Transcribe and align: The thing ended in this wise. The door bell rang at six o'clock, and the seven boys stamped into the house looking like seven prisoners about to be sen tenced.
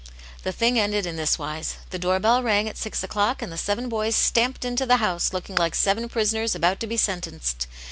The 0.41 0.51
thing 0.51 0.79
ended 0.79 1.05
in 1.05 1.15
this 1.15 1.37
wise. 1.37 1.75
The 1.91 1.99
door 1.99 2.19
bell 2.19 2.41
rang 2.41 2.67
at 2.67 2.75
six 2.75 3.03
o'clock, 3.03 3.39
and 3.43 3.51
the 3.51 3.55
seven 3.55 3.87
boys 3.87 4.15
stamped 4.15 4.65
into 4.65 4.87
the 4.87 4.97
house 4.97 5.31
looking 5.31 5.55
like 5.55 5.75
seven 5.75 6.09
prisoners 6.09 6.55
about 6.55 6.79
to 6.79 6.87
be 6.87 6.97
sen 6.97 7.21
tenced. 7.21 7.67